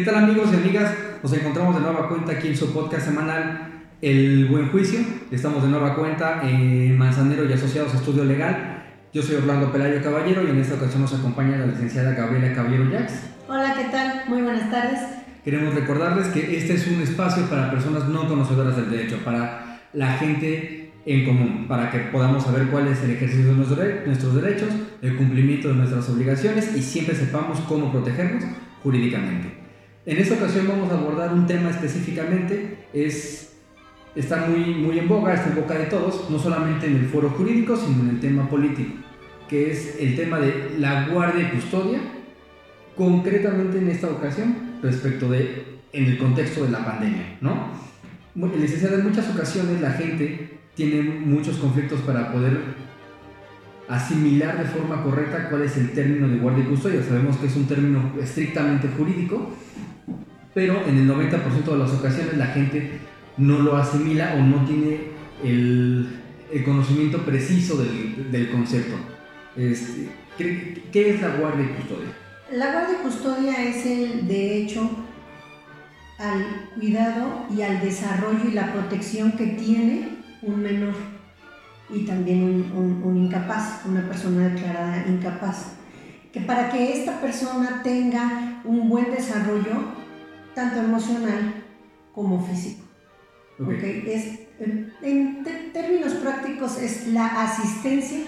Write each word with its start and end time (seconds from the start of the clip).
¿Qué 0.00 0.06
tal 0.06 0.24
amigos 0.24 0.48
y 0.50 0.56
amigas? 0.56 0.94
Nos 1.22 1.30
encontramos 1.34 1.74
de 1.74 1.82
nueva 1.82 2.08
cuenta 2.08 2.32
aquí 2.32 2.48
en 2.48 2.56
su 2.56 2.72
podcast 2.72 3.04
semanal 3.04 3.84
El 4.00 4.46
Buen 4.46 4.70
Juicio. 4.70 5.00
Estamos 5.30 5.62
de 5.62 5.68
nueva 5.68 5.94
cuenta 5.94 6.40
en 6.42 6.96
Manzanero 6.96 7.44
y 7.44 7.52
Asociados 7.52 7.92
Estudio 7.92 8.24
Legal. 8.24 8.82
Yo 9.12 9.20
soy 9.22 9.36
Orlando 9.36 9.70
Pelayo 9.70 10.02
Caballero 10.02 10.42
y 10.42 10.52
en 10.52 10.58
esta 10.58 10.76
ocasión 10.76 11.02
nos 11.02 11.12
acompaña 11.12 11.58
la 11.58 11.66
licenciada 11.66 12.14
Gabriela 12.14 12.54
Caballero 12.54 12.88
Jax. 12.90 13.12
Hola, 13.46 13.74
¿qué 13.76 13.90
tal? 13.92 14.22
Muy 14.26 14.40
buenas 14.40 14.70
tardes. 14.70 15.00
Queremos 15.44 15.74
recordarles 15.74 16.28
que 16.28 16.56
este 16.56 16.76
es 16.76 16.86
un 16.86 17.02
espacio 17.02 17.44
para 17.50 17.70
personas 17.70 18.08
no 18.08 18.26
conocedoras 18.26 18.76
del 18.76 18.90
derecho, 18.90 19.18
para 19.22 19.82
la 19.92 20.14
gente 20.14 20.94
en 21.04 21.26
común, 21.26 21.66
para 21.68 21.90
que 21.90 21.98
podamos 22.10 22.44
saber 22.44 22.68
cuál 22.68 22.88
es 22.88 23.02
el 23.02 23.10
ejercicio 23.10 23.48
de 23.48 24.06
nuestros 24.06 24.34
derechos, 24.34 24.70
el 25.02 25.16
cumplimiento 25.16 25.68
de 25.68 25.74
nuestras 25.74 26.08
obligaciones 26.08 26.74
y 26.74 26.80
siempre 26.80 27.14
sepamos 27.14 27.60
cómo 27.68 27.92
protegernos 27.92 28.44
jurídicamente. 28.82 29.59
En 30.06 30.16
esta 30.16 30.34
ocasión 30.34 30.66
vamos 30.66 30.90
a 30.90 30.94
abordar 30.96 31.32
un 31.34 31.46
tema 31.46 31.70
específicamente, 31.70 32.78
es, 32.94 33.52
está 34.14 34.46
muy, 34.46 34.74
muy 34.74 34.98
en 34.98 35.06
boga, 35.06 35.34
está 35.34 35.50
en 35.50 35.56
boca 35.56 35.74
de 35.74 35.86
todos, 35.86 36.30
no 36.30 36.38
solamente 36.38 36.86
en 36.86 36.96
el 36.96 37.06
foro 37.06 37.28
jurídico, 37.30 37.76
sino 37.76 38.04
en 38.04 38.10
el 38.10 38.20
tema 38.20 38.48
político, 38.48 38.94
que 39.48 39.70
es 39.70 39.96
el 40.00 40.16
tema 40.16 40.38
de 40.38 40.76
la 40.78 41.06
guardia 41.08 41.48
y 41.48 41.54
custodia, 41.54 42.00
concretamente 42.96 43.78
en 43.78 43.90
esta 43.90 44.08
ocasión 44.08 44.78
respecto 44.82 45.28
de, 45.28 45.80
en 45.92 46.06
el 46.06 46.18
contexto 46.18 46.64
de 46.64 46.70
la 46.70 46.82
pandemia, 46.82 47.36
¿no? 47.42 47.68
Licenciada, 48.34 48.96
en 48.96 49.08
muchas 49.08 49.28
ocasiones 49.28 49.82
la 49.82 49.90
gente 49.90 50.60
tiene 50.74 51.02
muchos 51.02 51.58
conflictos 51.58 52.00
para 52.00 52.32
poder 52.32 52.58
asimilar 53.90 54.56
de 54.58 54.64
forma 54.66 55.02
correcta 55.02 55.48
cuál 55.50 55.62
es 55.62 55.76
el 55.76 55.90
término 55.90 56.28
de 56.28 56.36
guardia 56.36 56.64
y 56.64 56.68
custodia. 56.68 57.02
Sabemos 57.02 57.36
que 57.36 57.46
es 57.46 57.56
un 57.56 57.66
término 57.66 58.12
estrictamente 58.22 58.88
jurídico, 58.96 59.50
pero 60.54 60.86
en 60.86 60.98
el 60.98 61.08
90% 61.08 61.64
de 61.64 61.78
las 61.78 61.92
ocasiones 61.92 62.36
la 62.36 62.46
gente 62.46 63.00
no 63.36 63.58
lo 63.58 63.76
asimila 63.76 64.34
o 64.36 64.42
no 64.42 64.64
tiene 64.64 65.10
el, 65.44 66.16
conocimiento 66.64 67.18
preciso 67.18 67.76
del, 67.76 68.30
del 68.30 68.50
concepto. 68.50 68.96
¿qué, 69.56 70.82
¿Qué 70.92 71.10
es 71.10 71.20
la 71.20 71.36
guardia 71.36 71.64
y 71.64 71.74
custodia? 71.74 72.08
La 72.52 72.72
guardia 72.72 72.98
y 73.00 73.02
custodia 73.02 73.64
es 73.64 73.86
el 73.86 74.28
derecho 74.28 74.88
al 76.18 76.70
cuidado 76.78 77.46
y 77.56 77.62
al 77.62 77.80
desarrollo 77.80 78.48
y 78.48 78.52
la 78.52 78.72
protección 78.72 79.32
que 79.32 79.46
tiene 79.46 80.08
un 80.42 80.62
menor 80.62 80.94
y 81.92 82.04
también 82.04 82.72
un, 82.74 83.02
un, 83.04 83.16
incapaz, 83.16 83.84
una 83.86 84.06
persona 84.06 84.48
declarada 84.48 85.04
incapaz. 85.08 85.74
Que 86.32 86.40
para 86.40 86.70
que 86.70 87.00
esta 87.00 87.20
persona 87.20 87.82
tenga 87.82 88.60
un 88.64 88.88
buen 88.88 89.10
desarrollo, 89.10 89.82
tanto 90.54 90.80
emocional 90.80 91.54
como 92.14 92.44
físico. 92.44 92.84
Okay. 93.58 94.04
Es, 94.06 94.40
en, 95.02 95.44
términos 95.72 96.14
prácticos 96.14 96.80
es 96.80 97.08
la 97.08 97.26
asistencia 97.42 98.20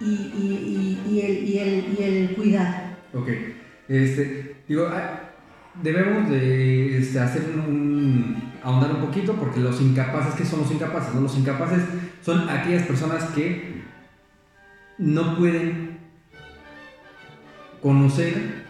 y, 0.00 0.04
y, 0.04 1.02
y, 1.08 1.20
el, 1.20 1.48
y, 1.48 1.58
el, 1.58 1.96
y 1.98 2.02
el 2.02 2.36
cuidado. 2.36 2.74
Ok. 3.12 3.28
Este, 3.88 4.56
digo, 4.68 4.86
ah, 4.88 5.30
debemos 5.82 6.28
de 6.30 6.98
este, 6.98 7.20
hacer 7.20 7.42
un, 7.66 8.45
ahondar 8.66 8.96
un 8.96 9.00
poquito 9.00 9.34
porque 9.34 9.60
los 9.60 9.80
incapaces, 9.80 10.34
¿qué 10.34 10.44
son 10.44 10.60
los 10.60 10.72
incapaces? 10.72 11.14
No? 11.14 11.20
Los 11.20 11.38
incapaces 11.38 11.84
son 12.20 12.48
aquellas 12.48 12.82
personas 12.82 13.22
que 13.26 13.82
no 14.98 15.36
pueden 15.36 15.98
conocer 17.80 18.64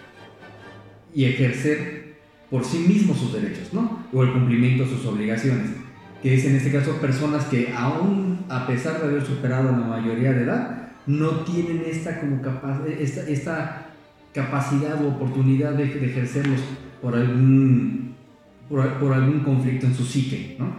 y 1.14 1.24
ejercer 1.24 2.16
por 2.50 2.62
sí 2.62 2.80
mismos 2.80 3.16
sus 3.16 3.32
derechos, 3.32 3.72
¿no? 3.72 4.04
O 4.12 4.22
el 4.22 4.32
cumplimiento 4.32 4.84
de 4.84 4.90
sus 4.90 5.06
obligaciones, 5.06 5.70
que 6.22 6.34
es 6.34 6.44
en 6.44 6.56
este 6.56 6.70
caso 6.70 7.00
personas 7.00 7.46
que 7.46 7.72
aún 7.74 8.44
a 8.50 8.66
pesar 8.66 9.00
de 9.00 9.08
haber 9.08 9.24
superado 9.24 9.72
la 9.72 9.78
mayoría 9.78 10.34
de 10.34 10.42
edad, 10.42 10.90
no 11.06 11.40
tienen 11.44 11.82
esta 11.86 12.20
como 12.20 12.42
capaz, 12.42 12.82
esta, 12.86 13.22
esta 13.22 13.86
capacidad 14.34 15.02
o 15.02 15.08
oportunidad 15.08 15.72
de, 15.72 15.86
de 15.86 16.06
ejercerlos 16.06 16.60
por 17.00 17.16
algún, 17.16 18.15
por, 18.68 19.12
algún 19.12 19.40
conflicto 19.40 19.86
en 19.86 19.94
su 19.94 20.04
psique, 20.04 20.56
¿no? 20.58 20.76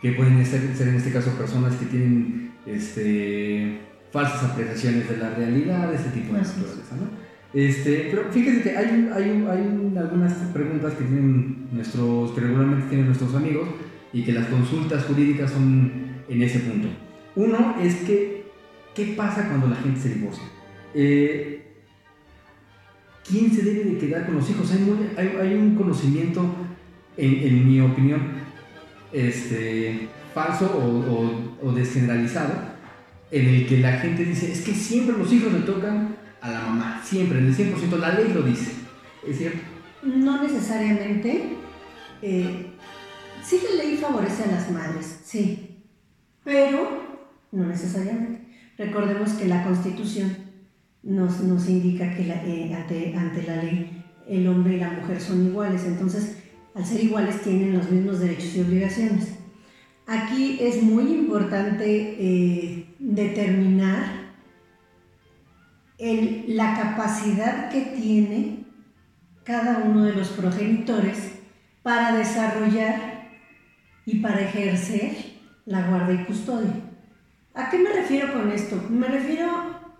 que 0.00 0.12
pueden 0.12 0.44
ser, 0.44 0.62
en 0.80 0.94
este 0.94 1.12
caso 1.12 1.30
personas 1.32 1.74
que 1.76 1.86
tienen 1.86 2.52
este, 2.66 3.80
falsas 4.10 4.44
apreciaciones 4.44 5.08
de 5.08 5.16
la 5.18 5.34
realidad, 5.34 5.92
este 5.92 6.10
tipo 6.10 6.34
de 6.34 6.40
cosas. 6.40 6.92
¿no? 6.98 7.08
Este, 7.52 8.08
pero 8.10 8.30
fíjense 8.30 8.62
que 8.62 8.76
hay, 8.76 9.10
hay, 9.14 9.44
hay, 9.48 9.98
algunas 9.98 10.32
preguntas 10.52 10.94
que, 10.94 11.04
tienen 11.04 11.68
nuestros, 11.72 12.32
que 12.32 12.40
regularmente 12.40 12.88
tienen 12.88 13.06
nuestros 13.06 13.34
amigos 13.34 13.68
y 14.12 14.22
que 14.22 14.32
las 14.32 14.46
consultas 14.46 15.04
jurídicas 15.04 15.50
son 15.50 15.92
en 16.28 16.42
ese 16.42 16.60
punto. 16.60 16.88
Uno 17.36 17.76
es 17.80 17.96
que, 17.96 18.46
¿qué 18.94 19.14
pasa 19.16 19.48
cuando 19.48 19.68
la 19.68 19.76
gente 19.76 20.00
se 20.00 20.14
divorcia? 20.14 20.44
Eh, 20.94 21.60
¿quién 23.28 23.52
se 23.52 23.62
debe 23.62 23.84
de 23.84 23.98
quedar 23.98 24.26
con 24.26 24.36
los 24.36 24.50
hijos? 24.50 24.70
Hay, 25.16 25.54
un 25.54 25.74
conocimiento, 25.76 26.42
en, 27.20 27.68
mi 27.68 27.80
opinión, 27.80 28.20
este, 29.12 30.08
falso 30.34 30.66
o, 31.62 31.72
desgeneralizado, 31.72 32.52
en 33.30 33.48
el 33.48 33.66
que 33.66 33.78
la 33.78 33.92
gente 33.92 34.24
dice, 34.24 34.50
es 34.50 34.62
que 34.62 34.74
siempre 34.74 35.16
los 35.16 35.32
hijos 35.32 35.52
le 35.52 35.60
tocan 35.60 36.16
a 36.40 36.50
la 36.50 36.60
mamá, 36.62 37.02
siempre, 37.04 37.38
en 37.38 37.46
el 37.46 37.56
100%, 37.56 37.96
la 37.98 38.14
ley 38.14 38.32
lo 38.32 38.42
dice. 38.42 38.72
¿Es 39.26 39.38
cierto? 39.38 39.60
No 40.02 40.42
necesariamente. 40.42 41.56
Eh, 42.22 42.66
sí 43.44 43.60
la 43.68 43.82
ley 43.82 43.96
favorece 43.96 44.44
a 44.44 44.52
las 44.52 44.70
madres, 44.70 45.20
sí, 45.24 45.84
pero 46.44 47.18
no 47.52 47.66
necesariamente. 47.66 48.40
Recordemos 48.78 49.32
que 49.32 49.46
la 49.46 49.64
Constitución 49.64 50.36
nos, 51.02 51.40
nos 51.40 51.68
indica 51.68 52.14
que 52.14 52.22
eh, 52.28 52.74
ante, 52.74 53.14
ante, 53.16 53.42
la 53.42 53.56
ley 53.56 54.04
el 54.28 54.46
hombre 54.48 54.76
y 54.76 54.80
la 54.80 54.90
mujer 54.90 55.20
son 55.20 55.46
iguales. 55.46 55.84
Entonces, 55.84 56.36
al 56.74 56.84
ser 56.84 57.04
iguales 57.04 57.42
tienen 57.42 57.76
los 57.76 57.90
mismos 57.90 58.20
derechos 58.20 58.54
y 58.56 58.60
obligaciones. 58.60 59.34
Aquí 60.06 60.58
es 60.60 60.82
muy 60.82 61.04
importante 61.04 62.16
eh, 62.18 62.94
determinar 62.98 64.20
la 66.00 66.74
capacidad 66.74 67.70
que 67.70 67.82
tiene 67.82 68.64
cada 69.44 69.78
uno 69.78 70.04
de 70.04 70.14
los 70.14 70.28
progenitores 70.28 71.32
para 71.82 72.16
desarrollar 72.16 73.28
y 74.06 74.20
para 74.20 74.40
ejercer 74.40 75.12
la 75.66 75.86
guardia 75.88 76.22
y 76.22 76.24
custodia. 76.24 76.72
¿A 77.54 77.68
qué 77.68 77.78
me 77.78 77.92
refiero 77.92 78.32
con 78.32 78.50
esto? 78.50 78.82
Me 78.88 79.08
refiero 79.08 79.48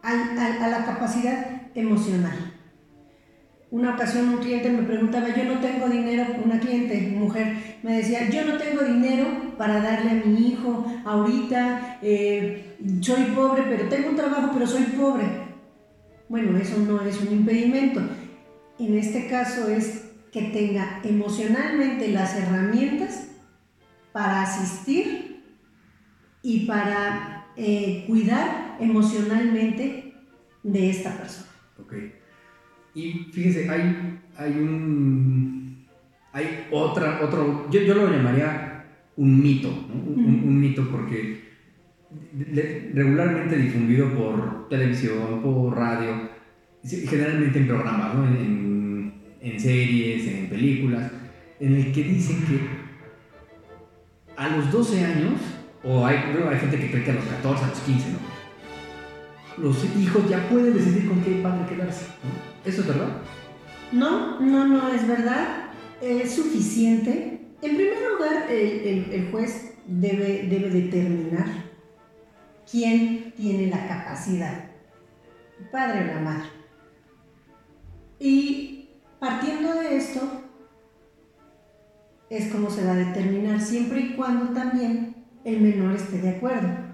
a, 0.02 0.68
la 0.68 0.84
capacidad 0.84 1.70
emocional. 1.74 2.54
Una 3.70 3.94
ocasión 3.94 4.30
un 4.30 4.38
cliente 4.38 4.68
me 4.68 4.82
preguntaba, 4.82 5.28
yo 5.28 5.44
no 5.44 5.60
tengo 5.60 5.88
dinero, 5.88 6.26
una 6.44 6.58
cliente, 6.58 7.12
mujer, 7.16 7.78
me 7.84 7.98
decía, 7.98 8.28
yo 8.28 8.44
no 8.44 8.58
tengo 8.58 8.82
dinero 8.82 9.54
para 9.56 9.80
darle 9.80 10.10
a 10.10 10.26
mi 10.26 10.48
hijo 10.48 10.84
ahorita, 11.04 11.98
eh, 12.02 12.76
soy 13.00 13.24
pobre, 13.26 13.62
pero 13.68 13.88
tengo 13.88 14.08
un 14.08 14.16
trabajo, 14.16 14.50
pero 14.52 14.66
soy 14.66 14.82
pobre. 14.84 15.24
Bueno, 16.28 16.58
eso 16.58 16.78
no 16.78 17.00
es 17.02 17.20
un 17.20 17.32
impedimento. 17.32 18.00
En 18.80 18.98
este 18.98 19.28
caso 19.28 19.68
es 19.68 20.10
que 20.32 20.42
tenga 20.42 21.00
emocionalmente 21.04 22.08
las 22.08 22.36
herramientas 22.36 23.28
para 24.12 24.42
asistir 24.42 25.44
y 26.42 26.66
para 26.66 27.46
eh, 27.56 28.04
cuidar 28.08 28.76
emocionalmente 28.80 30.14
de 30.62 30.90
esta 30.90 31.16
persona. 31.16 31.48
Y 32.94 33.28
fíjese, 33.32 33.68
hay, 33.68 34.18
hay 34.36 34.52
un. 34.52 35.86
Hay 36.32 36.66
otra, 36.70 37.20
otro. 37.22 37.68
Yo, 37.70 37.80
yo 37.82 37.94
lo 37.94 38.10
llamaría 38.10 38.84
un 39.16 39.42
mito, 39.42 39.68
un, 39.68 40.60
mito 40.60 40.88
porque 40.90 41.50
regularmente 42.94 43.56
difundido 43.56 44.08
por 44.14 44.68
televisión, 44.68 45.42
por 45.42 45.76
radio, 45.76 46.30
generalmente 46.82 47.58
en 47.58 47.66
programas, 47.66 48.14
¿no? 48.14 48.26
en, 48.26 49.12
en, 49.40 49.60
series, 49.60 50.26
en 50.26 50.48
películas, 50.48 51.12
en 51.58 51.74
el 51.74 51.92
que 51.92 52.04
dicen 52.04 52.44
que 52.46 52.60
a 54.36 54.56
los 54.56 54.72
12 54.72 55.04
años, 55.04 55.40
o 55.82 56.06
hay, 56.06 56.16
hay 56.16 56.58
gente 56.58 56.78
que 56.78 56.90
cree 56.90 57.04
que 57.04 57.10
a 57.10 57.14
los 57.14 57.24
14, 57.24 57.64
a 57.64 57.68
los 57.68 57.80
15, 57.80 58.12
¿no? 58.12 58.39
Los 59.58 59.84
hijos 59.96 60.28
ya 60.28 60.48
pueden 60.48 60.74
decidir 60.74 61.08
con 61.08 61.22
qué 61.22 61.40
padre 61.42 61.66
quedarse. 61.68 62.06
¿Eso 62.64 62.80
es 62.82 62.86
verdad? 62.86 63.16
No, 63.92 64.40
no, 64.40 64.66
no 64.66 64.88
es 64.88 65.06
verdad. 65.06 65.70
Es 66.00 66.34
suficiente. 66.34 67.40
En 67.62 67.76
primer 67.76 67.98
lugar, 68.12 68.50
el, 68.50 69.28
juez 69.30 69.74
debe, 69.86 70.46
debe 70.48 70.70
determinar 70.70 71.46
quién 72.70 73.32
tiene 73.36 73.66
la 73.66 73.86
capacidad, 73.86 74.70
el 75.58 75.68
padre 75.70 76.02
o 76.02 76.14
la 76.14 76.20
madre. 76.20 76.48
Y 78.18 78.88
partiendo 79.18 79.74
de 79.74 79.96
esto, 79.96 80.20
es 82.30 82.52
como 82.52 82.70
se 82.70 82.84
va 82.84 82.92
a 82.92 82.96
determinar, 82.96 83.60
siempre 83.60 84.00
y 84.00 84.14
cuando 84.14 84.54
también 84.54 85.16
el 85.44 85.60
menor 85.60 85.96
esté 85.96 86.18
de 86.18 86.30
acuerdo. 86.30 86.89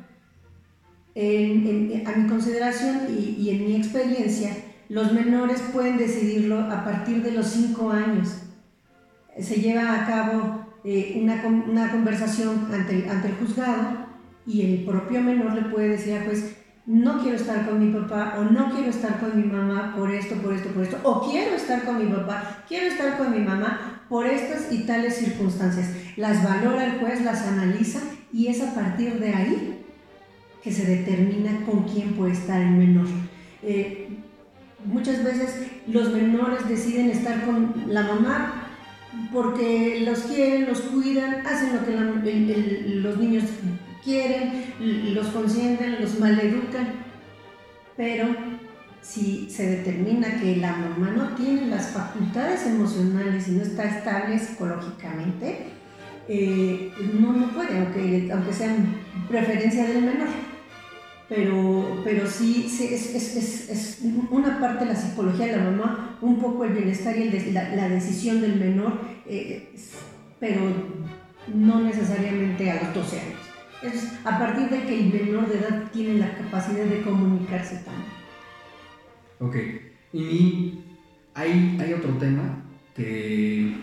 A 1.16 2.16
mi 2.16 2.28
consideración 2.28 3.06
y, 3.08 3.48
en 3.48 3.64
mi 3.64 3.76
experiencia, 3.76 4.54
los 4.90 5.12
menores 5.12 5.62
pueden 5.72 5.96
decidirlo 5.96 6.60
a 6.60 6.84
partir 6.84 7.22
de 7.22 7.30
los 7.30 7.46
5 7.46 7.90
años. 7.90 8.42
Se 9.40 9.56
lleva 9.56 9.94
a 9.94 10.06
cabo 10.06 10.66
eh, 10.84 11.18
una, 11.22 11.90
conversación 11.90 12.68
ante, 12.70 13.08
ante 13.08 13.28
el 13.28 13.34
juzgado 13.34 14.06
y 14.46 14.62
el 14.62 14.84
propio 14.84 15.22
menor 15.22 15.54
le 15.54 15.62
puede 15.62 15.88
decir 15.88 16.14
a 16.14 16.24
juez, 16.24 16.54
no 16.84 17.20
quiero 17.22 17.36
estar 17.36 17.66
con 17.66 17.80
mi 17.80 17.98
papá 17.98 18.36
o 18.38 18.44
no 18.44 18.70
quiero 18.70 18.90
estar 18.90 19.18
con 19.18 19.40
mi 19.40 19.44
mamá 19.44 19.94
por 19.96 20.10
esto, 20.10 20.36
por 20.36 20.52
esto, 20.52 20.68
por 20.68 20.84
esto, 20.84 21.00
o 21.02 21.30
quiero 21.30 21.56
estar 21.56 21.84
con 21.84 21.98
mi 21.98 22.14
papá, 22.14 22.62
quiero 22.68 22.86
estar 22.86 23.16
con 23.16 23.32
mi 23.32 23.40
mamá 23.40 24.04
por 24.08 24.26
estas 24.26 24.70
y 24.70 24.84
tales 24.84 25.16
circunstancias. 25.16 25.90
Las 26.16 26.44
valora 26.44 26.84
el 26.84 27.00
juez, 27.00 27.24
las 27.24 27.46
analiza 27.46 28.00
y 28.32 28.48
es 28.48 28.62
a 28.62 28.74
partir 28.74 29.18
de 29.18 29.34
ahí 29.34 29.85
que 30.66 30.72
se 30.72 30.84
determina 30.84 31.64
con 31.64 31.84
quién 31.84 32.14
puede 32.14 32.32
estar 32.32 32.60
el 32.60 32.72
menor. 32.72 33.06
Eh, 33.62 34.08
muchas 34.84 35.22
veces 35.22 35.68
los 35.86 36.12
menores 36.12 36.68
deciden 36.68 37.08
estar 37.08 37.44
con 37.44 37.84
la 37.86 38.02
mamá 38.02 38.68
porque 39.32 40.00
los 40.04 40.22
quieren, 40.22 40.66
los 40.66 40.80
cuidan, 40.80 41.46
hacen 41.46 41.72
lo 41.72 41.84
que 41.84 41.92
los 43.00 43.16
niños 43.16 43.44
quieren, 44.02 44.74
los 45.14 45.28
consienten, 45.28 46.00
los 46.00 46.18
maleducan, 46.18 46.94
pero 47.96 48.26
si 49.02 49.48
se 49.48 49.70
determina 49.70 50.40
que 50.40 50.56
la 50.56 50.72
mamá 50.72 51.12
no 51.12 51.36
tiene 51.36 51.68
las 51.68 51.90
facultades 51.90 52.66
emocionales 52.66 53.46
y 53.46 53.52
no 53.52 53.62
está 53.62 53.84
estable 53.84 54.36
psicológicamente, 54.36 55.68
eh, 56.26 56.92
no, 57.20 57.32
no 57.34 57.50
puede, 57.50 57.78
aunque, 57.78 58.30
aunque 58.32 58.52
sea 58.52 58.74
preferencia 59.28 59.84
del 59.84 60.02
menor. 60.02 60.55
Pero, 61.28 62.02
pero 62.04 62.26
sí, 62.28 62.66
es, 62.66 62.80
es, 62.80 63.36
es, 63.68 64.00
una 64.30 64.60
parte 64.60 64.84
de 64.84 64.92
la 64.92 64.96
psicología 64.96 65.46
de 65.46 65.56
la 65.56 65.70
mamá, 65.70 66.18
un 66.20 66.40
poco 66.40 66.64
el 66.64 66.72
bienestar 66.72 67.16
y 67.16 67.30
la, 67.50 67.88
decisión 67.88 68.40
del 68.40 68.56
menor, 68.56 69.00
eh, 69.26 69.72
pero 70.38 70.60
no 71.52 71.80
necesariamente 71.80 72.70
a 72.70 72.84
los 72.84 72.94
12 72.94 73.20
años. 73.20 73.40
Es 73.82 74.12
a 74.24 74.38
partir 74.38 74.68
de 74.68 74.86
que 74.86 75.00
el 75.00 75.12
menor 75.12 75.48
de 75.48 75.58
edad 75.58 75.90
tiene 75.92 76.18
la 76.18 76.32
capacidad 76.36 76.84
de 76.84 77.02
comunicarse 77.02 77.82
también. 77.84 78.16
Ok. 79.40 79.56
Y 80.12 80.78
hay, 81.34 81.76
hay 81.80 81.92
otro 81.92 82.12
tema 82.18 82.62
que, 82.94 83.74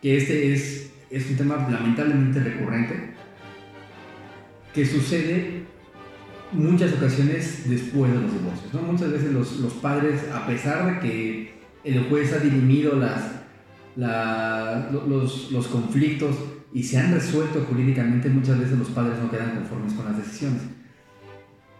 que 0.00 0.16
este 0.16 0.54
es, 0.54 0.92
es 1.10 1.30
un 1.30 1.36
tema 1.36 1.68
lamentablemente 1.70 2.40
recurrente, 2.40 3.10
que 4.74 4.86
sucede 4.86 5.64
muchas 6.52 6.92
ocasiones 6.94 7.68
después 7.68 8.12
de 8.12 8.20
los 8.20 8.32
divorcios. 8.32 8.74
¿no? 8.74 8.82
Muchas 8.82 9.12
veces 9.12 9.32
los, 9.32 9.58
los 9.60 9.72
padres, 9.74 10.22
a 10.32 10.46
pesar 10.46 10.86
de 10.86 11.00
que 11.00 11.60
el 11.84 12.04
juez 12.08 12.32
ha 12.32 12.38
dirimido 12.38 12.96
las, 12.96 13.22
los, 14.92 15.50
los 15.52 15.66
conflictos, 15.68 16.36
y 16.72 16.82
se 16.82 16.98
han 16.98 17.12
resuelto 17.12 17.66
jurídicamente, 17.68 18.28
muchas 18.28 18.58
veces 18.58 18.78
los 18.78 18.90
padres 18.90 19.18
no 19.20 19.30
quedan 19.30 19.56
conformes 19.56 19.92
con 19.94 20.04
las 20.04 20.18
decisiones. 20.18 20.62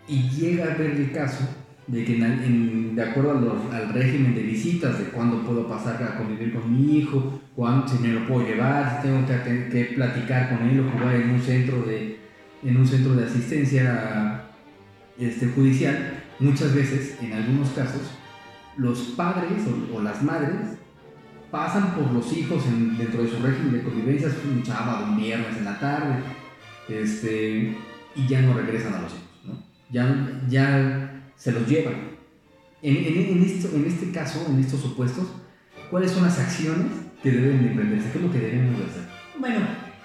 Y 0.08 0.28
llega 0.30 0.64
a 0.64 0.76
ver 0.76 0.90
el 0.90 1.12
caso 1.12 1.48
de 1.86 2.04
que 2.04 2.16
de 2.16 3.02
acuerdo 3.02 3.68
al 3.72 3.92
régimen 3.92 4.34
de 4.34 4.42
visitas, 4.42 4.98
de 4.98 5.06
cuándo 5.06 5.44
puedo 5.44 5.68
pasar 5.68 6.02
a 6.02 6.16
convivir 6.16 6.54
con 6.54 6.72
mi 6.72 6.98
hijo, 6.98 7.40
cuándo 7.54 7.86
si 7.86 7.98
me 7.98 8.08
lo 8.08 8.26
puedo 8.26 8.46
llevar, 8.46 8.96
si 8.96 9.08
tengo 9.08 9.26
que, 9.26 9.68
que, 9.70 9.84
platicar 9.94 10.56
con 10.56 10.68
él 10.68 10.80
o 10.80 10.90
jugar 10.90 11.14
en 11.16 11.30
un 11.30 11.40
centro 11.40 11.82
de, 11.82 12.18
en 12.64 12.76
un 12.76 12.86
centro 12.86 13.14
de 13.14 13.24
asistencia 13.24 14.49
este, 15.20 15.48
judicial, 15.48 16.24
muchas 16.38 16.74
veces, 16.74 17.16
en 17.20 17.32
algunos 17.32 17.68
casos, 17.70 18.02
los 18.76 18.98
padres 19.16 19.62
o 19.94 20.00
las 20.00 20.22
madres 20.22 20.78
pasan 21.50 21.94
por 21.94 22.10
los 22.12 22.32
hijos 22.32 22.62
dentro 22.96 23.22
de 23.22 23.30
su 23.30 23.42
régimen 23.42 23.72
de 23.72 23.82
convivencia, 23.82 24.28
un 24.44 24.64
sábado, 24.64 25.06
un 25.10 25.18
viernes 25.18 25.56
en 25.58 25.64
la 25.64 25.78
tarde, 25.78 26.22
este, 26.88 27.76
y 28.14 28.26
ya 28.26 28.40
no 28.42 28.54
regresan 28.54 28.94
a 28.94 29.02
los 29.02 29.12
hijos, 29.12 29.40
¿no? 29.44 29.62
ya, 29.90 30.40
ya 30.48 31.30
se 31.36 31.52
los 31.52 31.66
llevan. 31.68 32.10
En, 32.82 32.96
en, 32.96 33.42
en 33.42 33.84
este 33.86 34.10
caso, 34.10 34.46
en 34.48 34.60
estos 34.60 34.80
supuestos, 34.80 35.26
¿cuáles 35.90 36.12
son 36.12 36.24
las 36.24 36.38
acciones 36.38 36.86
que 37.22 37.30
deben 37.30 37.62
de 37.62 37.70
emprenderse? 37.70 38.10
¿Qué 38.10 38.18
es 38.18 38.24
lo 38.24 38.32
que 38.32 38.38
debemos 38.38 38.80
hacer? 38.80 39.02
Bueno, 39.38 39.58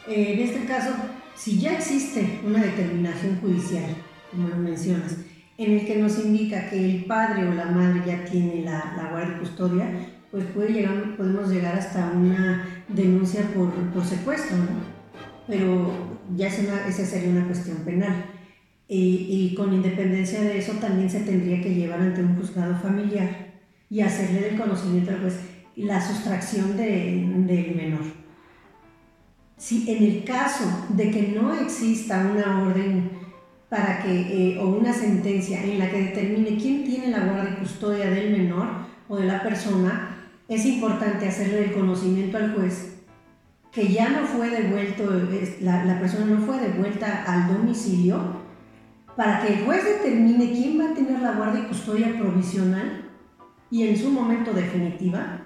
eh, 0.08 0.34
en 0.34 0.40
este 0.40 0.66
caso, 0.66 0.92
si 1.36 1.60
ya 1.60 1.78
existe 1.78 2.42
una 2.46 2.62
determinación 2.62 3.38
judicial, 3.40 3.96
como 4.36 4.50
lo 4.50 4.58
mencionas, 4.58 5.18
en 5.58 5.72
el 5.72 5.86
que 5.86 5.98
nos 5.98 6.20
indica 6.20 6.70
que 6.70 6.84
el 6.84 7.06
padre 7.06 7.48
o 7.48 7.54
la 7.54 7.66
madre 7.66 8.02
ya 8.06 8.26
tiene 8.26 8.64
la, 8.64 8.94
la 8.98 9.10
guardia 9.10 9.40
custodia, 9.40 9.90
pues 10.32 10.44
puede 10.54 10.74
llegar, 10.74 11.16
podemos 11.16 11.50
llegar 11.50 11.76
hasta 11.76 12.12
una 12.12 12.84
denuncia 12.90 13.42
por, 13.54 13.72
por 13.94 14.04
secuestro, 14.04 14.58
¿no? 14.58 14.96
Pero 15.48 15.94
ya 16.36 16.48
es 16.48 16.60
una, 16.60 16.88
esa 16.88 17.06
sería 17.06 17.30
una 17.30 17.46
cuestión 17.46 17.78
penal. 17.78 18.26
Y, 18.88 19.28
y, 19.30 19.56
con 19.56 19.74
independencia 19.74 20.42
de 20.42 20.60
eso 20.60 20.74
también 20.74 21.10
se 21.10 21.22
tendría 21.22 21.60
que 21.62 21.74
llevar 21.74 22.02
ante 22.02 22.22
un 22.22 22.36
juzgado 22.36 22.76
familiar 22.76 23.30
y 23.90 24.02
hacerle 24.02 24.42
del 24.42 24.60
conocimiento 24.60 25.12
pues 25.22 25.40
la 25.76 26.06
sustracción 26.06 26.78
de, 26.78 27.26
del 27.48 27.76
menor. 27.76 28.04
Si 29.58 29.90
en 29.90 30.04
el 30.04 30.24
caso 30.24 30.66
de 30.90 31.10
que 31.10 31.30
no 31.30 31.54
exista 31.54 32.30
una 32.32 32.62
orden 32.62 33.10
para 33.70 34.04
que, 34.04 34.54
eh, 34.54 34.60
o 34.60 34.68
una 34.68 34.94
sentencia 34.94 35.64
en 35.64 35.80
la 35.80 35.90
que 35.90 36.04
determine 36.04 36.58
quién 36.58 36.84
tiene 36.84 37.08
la 37.08 37.26
guardia 37.26 37.54
y 37.54 37.60
custodia 37.60 38.10
del 38.10 38.32
menor 38.32 38.68
o 39.08 39.18
de 39.18 39.26
la 39.26 39.42
persona, 39.42 40.18
es 40.48 40.66
importante 40.66 41.28
hacerle 41.28 41.66
el 41.66 41.74
conocimiento 41.74 42.38
al 42.38 42.54
juez 42.54 42.96
que 43.76 43.92
ya 43.92 44.10
no 44.10 44.26
fue 44.26 44.50
devuelto, 44.50 45.04
la, 45.60 46.00
persona 46.00 46.28
no 46.28 46.46
fue 46.46 46.58
devuelta 46.60 47.26
al 47.26 47.54
domicilio, 47.54 48.46
para 49.18 49.42
que 49.42 49.54
el 49.54 49.66
juez 49.66 49.84
determine 49.84 50.54
quién 50.54 50.80
va 50.80 50.92
a 50.92 50.94
tener 50.94 51.20
la 51.20 51.34
guardia 51.34 51.64
y 51.64 51.68
custodia 51.68 52.18
provisional 52.18 53.12
y 53.70 53.86
en 53.86 53.98
su 53.98 54.12
momento 54.12 54.54
definitiva, 54.54 55.42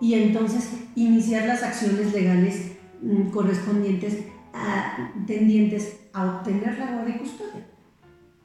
y 0.00 0.14
entonces 0.14 0.68
iniciar 0.96 1.46
las 1.46 1.62
acciones 1.62 2.12
legales 2.12 2.72
mm, 3.02 3.30
correspondientes 3.30 4.24
a, 4.52 5.12
tendientes 5.26 6.08
a 6.12 6.24
obtener 6.24 6.78
la 6.78 7.08
y 7.08 7.18
custodia. 7.18 7.66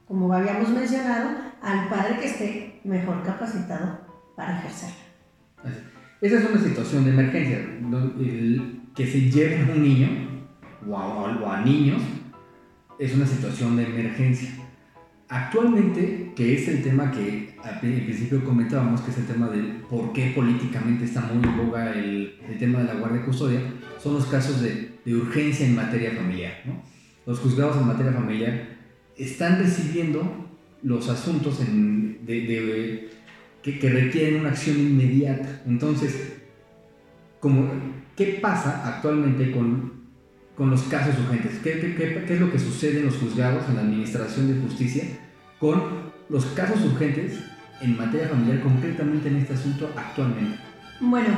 Como 0.08 0.32
habíamos 0.32 0.70
mencionado, 0.70 1.30
al 1.62 1.90
padre 1.90 2.20
que 2.20 2.28
esté 2.28 2.82
mejor 2.84 3.24
capacitado 3.24 4.00
para 4.36 4.60
ejercerla. 4.60 4.96
Esa 6.22 6.40
es 6.40 6.50
una 6.50 6.62
situación 6.62 7.06
de 7.06 7.12
emergencia, 7.12 7.60
que 8.96 9.06
se 9.06 9.30
lleve 9.30 9.62
a 9.62 9.74
un 9.74 9.82
niño 9.82 10.08
o 10.88 11.50
a, 11.50 11.62
niños 11.62 12.02
es 13.00 13.14
una 13.16 13.26
situación 13.26 13.76
de 13.76 13.84
emergencia. 13.84 14.50
Actualmente, 15.28 16.25
que 16.36 16.54
es 16.54 16.68
el 16.68 16.84
tema 16.84 17.12
que 17.12 17.56
al 17.64 17.80
principio 17.80 18.44
comentábamos, 18.44 19.02
que 19.02 19.12
es 19.12 19.18
el 19.18 19.26
tema 19.26 19.48
de 19.48 19.62
por 19.90 20.12
qué 20.12 20.34
políticamente 20.36 21.06
está 21.06 21.22
muy 21.22 21.44
en 21.44 21.58
boga 21.58 21.94
el, 21.94 22.38
tema 22.60 22.80
de 22.80 22.86
la 22.86 22.96
guardia 22.96 23.24
custodia, 23.24 23.62
son 24.02 24.16
los 24.16 24.26
casos 24.26 24.62
de, 24.62 24.94
urgencia 25.16 25.66
en 25.66 25.76
materia 25.76 26.12
familiar. 26.12 26.54
Los 27.26 27.40
juzgados 27.40 27.78
en 27.78 27.88
materia 27.88 28.12
familiar 28.12 28.76
están 29.18 29.60
recibiendo 29.60 30.50
los 30.84 31.08
asuntos 31.10 31.60
de, 31.60 33.10
que, 33.64 33.90
requieren 33.90 34.42
una 34.42 34.50
acción 34.50 34.78
inmediata. 34.78 35.62
Entonces, 35.66 36.34
como, 37.40 37.70
¿qué 38.16 38.40
pasa 38.42 38.96
actualmente 38.96 39.52
con, 39.52 39.94
con 40.58 40.70
los 40.70 40.82
casos 40.84 41.16
urgentes? 41.20 41.60
¿Qué, 41.64 41.80
qué, 41.80 42.24
qué, 42.28 42.34
es 42.34 42.40
lo 42.42 42.52
que 42.52 42.60
sucede 42.60 43.00
en 43.00 43.06
los 43.06 43.18
juzgados, 43.18 43.70
en 43.70 43.76
la 43.76 43.82
administración 43.82 44.48
de 44.48 44.62
justicia, 44.62 45.04
con 45.60 46.05
los 46.30 46.46
casos 46.48 46.84
urgentes 46.86 47.40
en 47.82 47.98
materia 47.98 48.30
familiar, 48.30 48.62
concretamente 48.62 49.28
en 49.28 49.38
este 49.38 49.54
asunto 49.54 49.92
actualmente? 49.96 50.58
Bueno, 51.00 51.30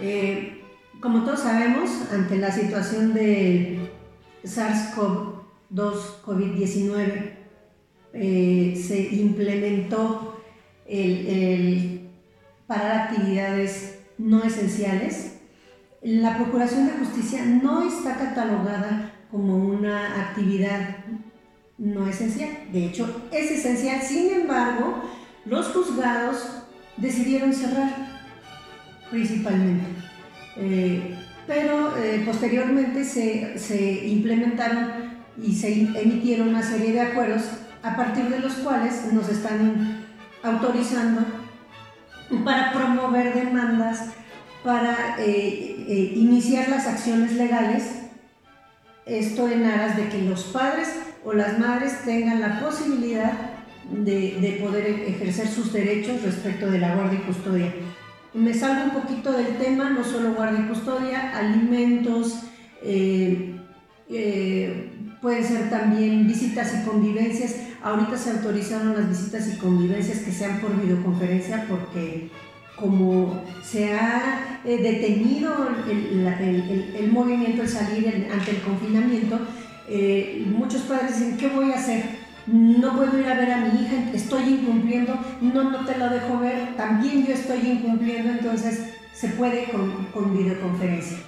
eh, 0.00 0.62
como 1.00 1.24
todos 1.24 1.40
sabemos, 1.40 1.90
ante 2.12 2.38
la 2.38 2.50
situación 2.50 3.14
de 3.14 3.90
SARS-CoV-2, 4.42 6.22
COVID-19, 6.24 7.32
eh, 8.12 8.80
se 8.80 9.14
implementó 9.14 10.40
el, 10.86 12.10
parar 12.66 13.08
actividades 13.08 13.98
no 14.18 14.44
esenciales. 14.44 15.38
La 16.02 16.36
Procuración 16.36 16.86
de 16.86 16.92
Justicia 16.92 17.44
no 17.44 17.86
está 17.86 18.16
catalogada 18.16 19.12
como 19.30 19.56
una 19.56 20.20
actividad 20.28 21.04
no 21.78 22.06
esencial. 22.06 22.50
De 22.72 22.86
hecho, 22.86 23.22
es 23.32 23.50
esencial. 23.50 24.00
Sin 24.02 24.30
embargo, 24.32 25.02
los 25.44 25.68
juzgados 25.68 26.64
decidieron 26.96 27.52
cerrar 27.52 28.14
principalmente. 29.10 29.86
Eh, 30.56 31.16
pero 31.46 31.96
eh, 31.96 32.22
posteriormente 32.24 33.04
se, 33.04 33.58
se, 33.58 34.06
implementaron 34.06 35.14
y 35.42 35.54
se 35.54 35.72
emitieron 35.72 36.48
una 36.48 36.62
serie 36.62 36.92
de 36.92 37.00
acuerdos 37.00 37.42
a 37.82 37.96
partir 37.96 38.24
de 38.26 38.38
los 38.38 38.54
cuales 38.54 39.12
nos 39.12 39.28
están 39.28 40.04
autorizando 40.42 41.22
para 42.44 42.72
promover 42.72 43.34
demandas, 43.34 44.10
para 44.62 45.16
eh, 45.18 46.12
iniciar 46.16 46.68
las 46.68 46.86
acciones 46.86 47.32
legales, 47.32 48.03
esto 49.06 49.48
en 49.48 49.64
aras 49.64 49.96
de 49.96 50.08
que 50.08 50.22
los 50.22 50.44
padres 50.44 50.88
o 51.24 51.32
las 51.32 51.58
madres 51.58 52.04
tengan 52.04 52.40
la 52.40 52.60
posibilidad 52.60 53.32
de, 53.90 54.38
de 54.40 54.58
poder 54.62 54.86
ejercer 54.86 55.48
sus 55.48 55.72
derechos 55.72 56.22
respecto 56.22 56.70
de 56.70 56.78
la 56.78 56.94
guardia 56.94 57.20
y 57.20 57.26
custodia 57.26 57.72
me 58.34 58.52
salgo 58.52 58.84
un 58.84 59.02
poquito 59.02 59.32
del 59.32 59.56
tema, 59.58 59.90
no 59.90 60.04
solo 60.04 60.34
guardia 60.34 60.60
y 60.60 60.68
custodia, 60.68 61.38
alimentos, 61.38 62.40
eh, 62.82 63.54
eh, 64.10 64.90
pueden 65.22 65.44
ser 65.44 65.70
también 65.70 66.26
visitas 66.26 66.74
y 66.74 66.84
convivencias. 66.84 67.54
Ahorita 67.82 68.18
se 68.18 68.32
autorizaron 68.32 68.94
las 68.94 69.08
visitas 69.08 69.54
y 69.54 69.56
convivencias 69.58 70.18
que 70.18 70.32
sean 70.32 70.60
por 70.60 70.80
videoconferencia 70.80 71.66
porque 71.68 72.30
como 72.76 73.42
se 73.62 73.92
ha 73.94 74.60
eh, 74.64 74.78
detenido 74.78 75.68
el, 75.88 77.10
movimiento, 77.12 77.62
el 77.62 77.68
salir 77.68 78.28
ante 78.32 78.50
el 78.50 78.60
confinamiento, 78.62 79.38
muchos 80.46 80.82
padres 80.82 81.18
dicen, 81.18 81.36
¿qué 81.36 81.48
voy 81.48 81.72
a 81.72 81.76
hacer? 81.76 82.24
no 82.46 82.96
puedo 82.96 83.18
ir 83.18 83.26
a 83.26 83.34
ver 83.34 83.50
a 83.50 83.60
mi 83.60 83.82
hija, 83.82 84.10
estoy 84.12 84.42
incumpliendo, 84.42 85.18
no, 85.40 85.70
no 85.70 85.84
te 85.86 85.96
lo 85.96 86.10
dejo 86.10 86.38
ver, 86.38 86.76
también 86.76 87.26
yo 87.26 87.32
estoy 87.32 87.60
incumpliendo, 87.60 88.30
entonces 88.30 88.94
se 89.12 89.28
puede 89.28 89.66
con, 90.12 90.36
videoconferencia. 90.36 91.18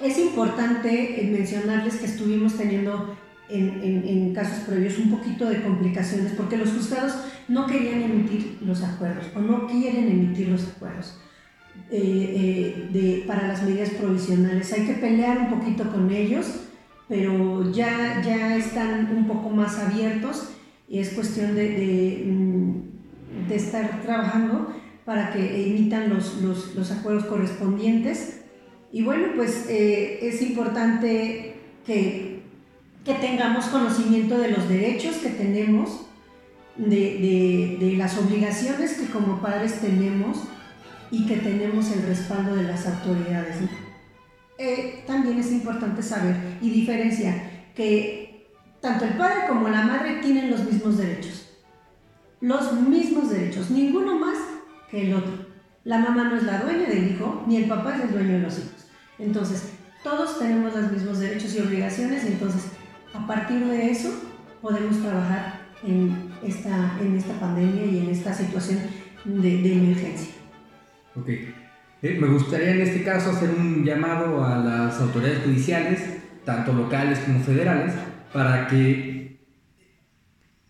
Es 0.00 0.18
importante 0.18 1.20
eh, 1.20 1.30
mencionarles 1.30 1.96
que 1.96 2.06
estuvimos 2.06 2.56
teniendo 2.56 3.16
en, 3.48 4.32
casos 4.34 4.64
previos 4.64 4.98
un 4.98 5.10
poquito 5.10 5.48
de 5.48 5.62
complicaciones 5.62 6.32
porque 6.32 6.56
los 6.56 6.70
juzgados 6.70 7.12
no 7.48 7.66
querían 7.66 8.02
emitir 8.02 8.58
los 8.62 8.82
acuerdos 8.82 9.26
o 9.34 9.40
no 9.40 9.66
quieren 9.66 10.08
emitir 10.08 10.48
los 10.48 10.66
acuerdos 10.68 11.18
eh, 11.90 12.88
eh, 12.94 13.24
para 13.26 13.48
las 13.48 13.62
medidas 13.62 13.90
provisionales. 13.90 14.72
Hay 14.72 14.86
que 14.86 14.94
pelear 14.94 15.38
un 15.38 15.58
poquito 15.58 15.90
con 15.90 16.10
ellos 16.10 16.64
pero 17.08 17.70
ya, 17.72 18.22
ya 18.24 18.56
están 18.56 19.14
un 19.14 19.26
poco 19.26 19.50
más 19.50 19.78
abiertos 19.78 20.48
y 20.88 20.98
es 20.98 21.10
cuestión 21.10 21.54
de, 21.54 21.68
de, 21.68 22.24
mm, 22.26 23.52
estar 23.52 24.02
trabajando 24.02 24.74
para 25.04 25.32
que 25.32 25.66
emitan 25.66 26.08
los, 26.08 26.40
los, 26.40 26.74
los 26.74 26.90
acuerdos 26.90 27.26
correspondientes. 27.26 28.40
Y 28.90 29.02
bueno, 29.02 29.28
pues 29.36 29.66
eh, 29.68 30.20
es 30.22 30.40
importante 30.40 31.56
que, 31.84 32.42
que, 33.04 33.14
tengamos 33.14 33.66
conocimiento 33.66 34.38
de 34.38 34.52
los 34.52 34.68
derechos 34.68 35.16
que 35.16 35.30
tenemos, 35.30 36.06
de, 36.76 37.76
de, 37.80 37.96
las 37.96 38.18
obligaciones 38.18 38.94
que 38.94 39.06
como 39.06 39.40
padres 39.40 39.80
tenemos 39.80 40.38
y 41.10 41.26
que 41.26 41.36
tenemos 41.36 41.90
el 41.92 42.02
respaldo 42.02 42.56
de 42.56 42.64
las 42.64 42.86
autoridades. 42.86 43.56
Eh, 44.58 45.04
también 45.06 45.38
es 45.38 45.50
importante 45.52 46.02
saber 46.02 46.36
y 46.60 46.70
diferenciar 46.70 47.70
que 47.74 48.48
tanto 48.80 49.04
el 49.04 49.14
padre 49.14 49.46
como 49.48 49.68
la 49.68 49.82
madre 49.82 50.20
tienen 50.22 50.50
los 50.50 50.64
mismos 50.64 50.98
derechos. 50.98 51.48
Los 52.40 52.72
mismos 52.72 53.30
derechos, 53.30 53.70
ninguno 53.70 54.18
más 54.18 54.38
que 54.90 55.06
el 55.06 55.14
otro. 55.14 55.46
La 55.84 55.98
mamá 55.98 56.24
no 56.24 56.36
es 56.36 56.44
la 56.44 56.60
dueña 56.60 56.88
del 56.88 57.12
hijo, 57.12 57.44
ni 57.46 57.56
el 57.56 57.68
papá 57.68 57.96
es 57.96 58.02
el 58.04 58.12
dueño 58.12 58.32
de 58.34 58.40
los 58.40 58.58
hijos. 58.58 58.86
Entonces, 59.18 59.70
todos 60.02 60.38
tenemos 60.38 60.74
los 60.74 60.92
mismos 60.92 61.18
derechos 61.18 61.54
y 61.54 61.60
obligaciones, 61.60 62.24
entonces, 62.24 62.66
a 63.14 63.26
partir 63.26 63.64
de 63.64 63.90
eso, 63.90 64.10
podemos 64.60 65.00
trabajar 65.00 65.60
en 65.82 66.33
esta, 66.46 66.98
en 67.00 67.16
esta 67.16 67.38
pandemia 67.40 67.84
y 67.84 67.98
en 67.98 68.10
esta 68.10 68.32
situación 68.32 68.80
de, 69.24 69.62
de 69.62 69.72
emergencia. 69.72 70.34
Okay. 71.14 71.54
Eh, 72.02 72.18
me 72.20 72.28
gustaría 72.28 72.72
en 72.72 72.82
este 72.82 73.02
caso 73.02 73.30
hacer 73.30 73.50
un 73.50 73.82
llamado 73.82 74.44
a 74.44 74.58
las 74.58 75.00
autoridades 75.00 75.44
judiciales, 75.44 76.00
tanto 76.44 76.74
locales 76.74 77.18
como 77.20 77.40
federales, 77.40 77.94
para 78.30 78.66
que 78.66 79.38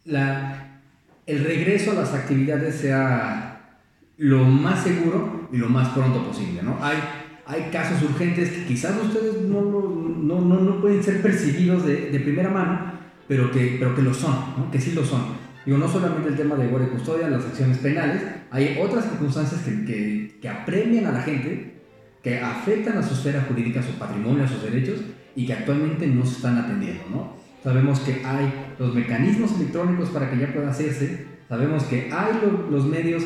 la, 0.05 0.81
el 1.27 1.45
regreso 1.45 1.91
a 1.91 1.95
las 1.95 2.15
actividades 2.15 2.77
sea 2.77 3.81
lo 4.17 4.45
más 4.45 4.85
seguro 4.85 5.49
y 5.53 5.57
lo 5.57 5.69
más 5.69 5.89
pronto 5.89 6.25
posible. 6.25 6.63
¿no? 6.63 6.79
Hay, 6.81 6.99
hay 7.47 7.71
casos 7.73 8.03
urgentes 8.03 8.51
que 8.51 8.67
quizás 8.67 8.95
ustedes 9.03 9.43
no, 9.43 9.61
no, 9.61 10.41
no, 10.41 10.61
no 10.61 10.81
pueden 10.81 11.03
ser 11.03 11.21
percibidos 11.21 11.85
de, 11.85 12.11
de, 12.11 12.21
primera 12.21 12.51
mano, 12.51 12.93
pero 13.27 13.51
que, 13.51 13.77
pero 13.79 13.95
que 13.95 14.03
lo 14.03 14.15
son, 14.15 14.37
¿no? 14.57 14.71
que 14.71 14.81
sí 14.81 14.93
lo 14.93 15.05
son. 15.05 15.23
Digo, 15.65 15.79
no 15.79 15.89
solamente 15.89 16.29
el 16.29 16.37
tema 16.37 16.57
de 16.57 16.67
guardia 16.67 16.89
y 16.89 16.93
custodia, 16.93 17.29
las 17.29 17.45
acciones 17.45 17.79
penales, 17.79 18.23
hay 18.51 18.79
otras 18.81 19.05
circunstancias 19.05 19.63
que, 19.63 19.85
que, 19.85 20.39
que, 20.41 20.49
apremian 20.49 21.07
a 21.07 21.13
la 21.13 21.23
gente, 21.23 21.75
que 22.23 22.39
afectan 22.39 22.99
a 22.99 23.03
su 23.03 23.15
esfera 23.15 23.45
jurídica, 23.49 23.81
a 23.81 23.83
su 23.83 23.93
patrimonio, 23.93 24.45
a 24.45 24.49
sus 24.49 24.63
derechos 24.63 25.01
y 25.35 25.47
que 25.47 25.53
actualmente 25.53 26.07
no 26.07 26.25
se 26.25 26.37
están 26.37 26.59
atendiendo. 26.59 27.05
¿no? 27.11 27.37
Sabemos 27.63 28.01
que 28.01 28.23
hay 28.25 28.53
los 28.79 28.95
mecanismos 28.95 29.53
electrónicos 29.57 30.11
para 30.11 30.31
que 30.31 30.39
ya 30.39 30.53
pueda 30.53 30.71
hacerse, 30.71 31.25
sabemos 31.49 31.85
que 31.85 32.11
hay 32.13 32.41
los 32.71 32.85
medios 32.87 33.25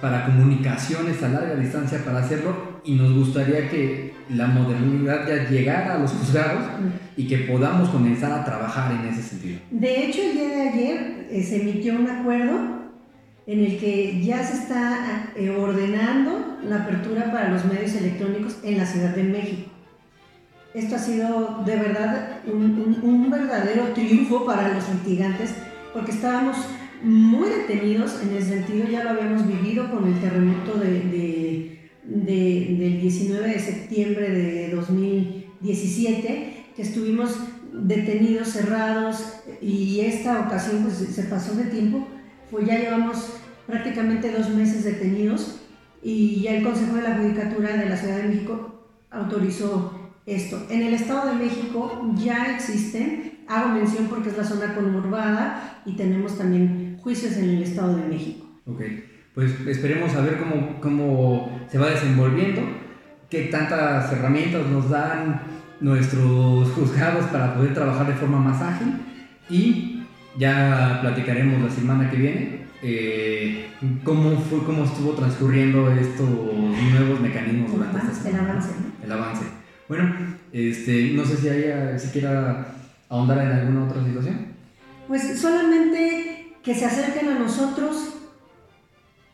para 0.00 0.26
comunicaciones 0.26 1.22
a 1.22 1.28
larga 1.28 1.54
distancia 1.56 2.04
para 2.04 2.20
hacerlo 2.20 2.80
y 2.84 2.94
nos 2.94 3.12
gustaría 3.14 3.68
que 3.68 4.14
la 4.30 4.46
modernidad 4.46 5.26
ya 5.26 5.48
llegara 5.48 5.94
a 5.94 5.98
los 5.98 6.12
juzgados 6.12 6.64
y 7.16 7.26
que 7.26 7.38
podamos 7.38 7.88
comenzar 7.90 8.32
a 8.32 8.44
trabajar 8.44 8.92
en 8.92 9.06
ese 9.08 9.22
sentido. 9.22 9.58
De 9.70 10.04
hecho, 10.04 10.20
el 10.22 10.32
día 10.32 10.48
de 10.48 10.68
ayer 10.68 11.28
eh, 11.30 11.42
se 11.42 11.62
emitió 11.62 11.94
un 11.94 12.08
acuerdo 12.08 12.84
en 13.46 13.60
el 13.60 13.78
que 13.78 14.22
ya 14.24 14.42
se 14.42 14.54
está 14.54 15.32
eh, 15.36 15.50
ordenando 15.50 16.58
la 16.66 16.84
apertura 16.84 17.30
para 17.30 17.50
los 17.50 17.64
medios 17.66 17.94
electrónicos 17.94 18.58
en 18.64 18.78
la 18.78 18.86
Ciudad 18.86 19.14
de 19.14 19.24
México. 19.24 19.70
Esto 20.72 20.96
ha 20.96 20.98
sido 20.98 21.62
de 21.64 21.76
verdad 21.76 22.38
un, 22.46 22.98
un 23.02 23.30
verdadero 23.30 23.92
triunfo 23.94 24.44
para 24.44 24.74
los 24.74 24.88
litigantes 24.88 25.54
porque 25.92 26.10
estábamos 26.10 26.56
muy 27.02 27.48
detenidos 27.48 28.20
en 28.22 28.36
el 28.36 28.42
sentido, 28.42 28.88
ya 28.88 29.04
lo 29.04 29.10
habíamos 29.10 29.46
vivido 29.46 29.90
con 29.90 30.06
el 30.06 30.20
terremoto 30.20 30.78
de, 30.78 31.90
del 32.04 33.00
19 33.00 33.48
de 33.48 33.58
septiembre 33.58 34.30
de 34.30 34.70
2017, 34.74 36.66
que 36.76 36.82
estuvimos 36.82 37.38
detenidos, 37.72 38.48
cerrados, 38.48 39.42
y 39.60 40.00
esta 40.00 40.40
ocasión 40.40 40.82
pues, 40.84 40.94
se 40.96 41.24
pasó 41.24 41.54
de 41.54 41.64
tiempo, 41.64 42.06
pues 42.50 42.66
ya 42.66 42.78
llevamos 42.78 43.34
prácticamente 43.66 44.30
dos 44.30 44.50
meses 44.50 44.84
detenidos 44.84 45.60
y 46.02 46.42
ya 46.42 46.56
el 46.56 46.62
Consejo 46.62 46.96
de 46.96 47.02
la 47.02 47.16
Judicatura 47.16 47.76
de 47.76 47.88
la 47.88 47.96
Ciudad 47.96 48.18
de 48.18 48.28
México 48.28 48.84
autorizó 49.10 50.12
esto. 50.26 50.66
En 50.70 50.82
el 50.82 50.94
Estado 50.94 51.30
de 51.30 51.44
México 51.44 52.14
ya 52.16 52.54
existen, 52.54 53.44
hago 53.48 53.70
mención 53.70 54.06
porque 54.08 54.30
es 54.30 54.36
la 54.36 54.44
zona 54.44 54.74
conurbada 54.74 55.82
y 55.86 55.92
tenemos 55.92 56.36
también 56.36 56.83
juicios 57.04 57.36
en 57.36 57.50
el 57.50 57.62
Estado 57.62 57.96
de 57.96 58.08
México. 58.08 58.46
Ok, 58.66 58.80
pues 59.34 59.52
esperemos 59.66 60.14
a 60.14 60.22
ver 60.22 60.38
cómo, 60.38 60.80
cómo 60.80 61.66
se 61.70 61.78
va 61.78 61.90
desenvolviendo, 61.90 62.62
qué 63.28 63.44
tantas 63.44 64.10
herramientas 64.12 64.66
nos 64.66 64.88
dan 64.88 65.42
nuestros 65.80 66.70
juzgados 66.70 67.26
para 67.26 67.54
poder 67.54 67.74
trabajar 67.74 68.06
de 68.06 68.14
forma 68.14 68.38
más 68.38 68.62
ágil 68.62 68.94
y 69.50 70.02
ya 70.38 70.98
platicaremos 71.02 71.62
la 71.62 71.70
semana 71.70 72.10
que 72.10 72.16
viene 72.16 72.64
eh, 72.82 73.66
cómo 74.02 74.38
fue, 74.40 74.64
cómo 74.64 74.84
estuvo 74.84 75.12
transcurriendo 75.12 75.90
estos 75.92 76.28
nuevos 76.28 77.20
mecanismos 77.20 77.72
durante 77.72 77.98
esta 77.98 78.12
semana. 78.12 78.38
El 78.38 78.50
avance. 78.50 78.70
El 79.02 79.12
avance. 79.12 79.44
Bueno, 79.88 80.14
este, 80.52 81.12
no 81.14 81.24
sé 81.24 81.36
si 81.36 81.48
haya, 81.48 81.98
si 81.98 82.08
quiera 82.08 82.66
ahondar 83.08 83.38
en 83.38 83.52
alguna 83.52 83.84
otra 83.84 84.04
situación. 84.04 84.46
Pues 85.06 85.38
solamente 85.38 86.33
que 86.64 86.74
se 86.74 86.86
acerquen 86.86 87.28
a 87.28 87.38
nosotros. 87.38 88.14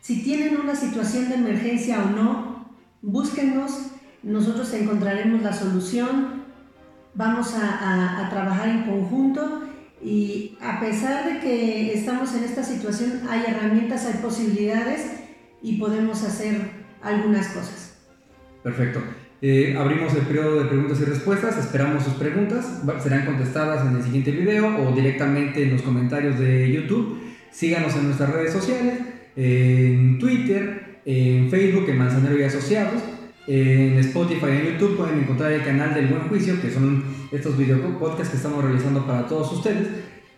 Si 0.01 0.21
tienen 0.23 0.59
una 0.59 0.75
situación 0.75 1.29
de 1.29 1.35
emergencia 1.35 2.03
o 2.03 2.09
no, 2.09 2.75
búsquennos, 3.01 3.91
nosotros 4.21 4.71
encontraremos 4.73 5.41
la 5.41 5.53
solución, 5.53 6.43
vamos 7.15 7.53
a, 7.55 8.27
trabajar 8.29 8.69
en 8.69 8.83
conjunto 8.83 9.63
y 10.03 10.57
a 10.61 10.79
pesar 10.79 11.25
de 11.25 11.39
que 11.39 11.93
estamos 11.93 12.33
en 12.33 12.43
esta 12.43 12.63
situación, 12.63 13.21
hay 13.29 13.43
herramientas, 13.47 14.05
hay 14.05 14.15
posibilidades 14.21 15.11
y 15.61 15.77
podemos 15.77 16.23
hacer 16.23 16.71
algunas 17.01 17.47
cosas. 17.47 17.97
Perfecto. 18.63 19.01
Eh, 19.43 19.75
abrimos 19.77 20.13
el 20.13 20.21
periodo 20.21 20.59
de 20.59 20.65
preguntas 20.65 20.99
y 21.01 21.05
respuestas, 21.05 21.57
esperamos 21.57 22.03
sus 22.03 22.13
preguntas, 22.13 22.83
serán 23.01 23.25
contestadas 23.25 23.87
en 23.87 23.95
el 23.95 24.03
siguiente 24.03 24.29
video 24.29 24.77
o 24.77 24.91
directamente 24.93 25.63
en 25.63 25.71
los 25.71 25.81
comentarios 25.81 26.37
de 26.37 26.71
YouTube. 26.71 27.17
Síganos 27.49 27.95
en 27.95 28.05
nuestras 28.05 28.31
redes 28.31 28.53
sociales, 28.53 28.99
en 29.35 30.19
Twitter, 30.19 31.01
en 31.05 31.49
Facebook, 31.49 31.89
en 31.89 31.97
Manzanero 31.97 32.39
y 32.39 32.43
Asociados. 32.43 33.01
En 33.47 33.97
Spotify 33.97 34.45
y 34.45 34.57
en 34.57 34.73
YouTube 34.73 34.97
pueden 34.97 35.19
encontrar 35.19 35.51
el 35.51 35.63
canal 35.63 35.95
del 35.95 36.07
Buen 36.07 36.29
Juicio, 36.29 36.61
que 36.61 36.69
son 36.69 37.03
estos 37.31 37.57
video 37.57 37.81
podcasts 37.97 38.29
que 38.29 38.37
estamos 38.37 38.63
realizando 38.63 39.05
para 39.07 39.27
todos 39.27 39.51
ustedes. 39.53 39.87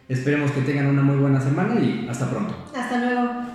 Esperemos 0.08 0.52
que 0.52 0.62
tengan 0.62 0.88
una 0.88 1.02
muy 1.02 1.18
buena 1.18 1.42
semana 1.42 1.80
y 1.80 2.08
hasta 2.10 2.30
pronto. 2.30 2.56
Hasta 2.74 2.98
luego. 2.98 3.53